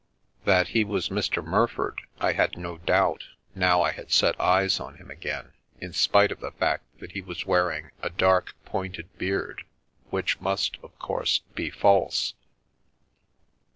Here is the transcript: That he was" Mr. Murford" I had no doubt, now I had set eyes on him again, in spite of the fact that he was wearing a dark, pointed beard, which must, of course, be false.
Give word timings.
That 0.45 0.69
he 0.69 0.83
was" 0.83 1.09
Mr. 1.09 1.45
Murford" 1.45 1.97
I 2.19 2.31
had 2.31 2.57
no 2.57 2.79
doubt, 2.79 3.25
now 3.53 3.83
I 3.83 3.91
had 3.91 4.11
set 4.11 4.41
eyes 4.41 4.79
on 4.79 4.95
him 4.95 5.11
again, 5.11 5.53
in 5.79 5.93
spite 5.93 6.31
of 6.31 6.39
the 6.39 6.51
fact 6.53 6.85
that 6.99 7.11
he 7.11 7.21
was 7.21 7.45
wearing 7.45 7.91
a 8.01 8.09
dark, 8.09 8.55
pointed 8.65 9.15
beard, 9.19 9.63
which 10.09 10.39
must, 10.41 10.79
of 10.81 10.97
course, 10.97 11.41
be 11.53 11.69
false. 11.69 12.33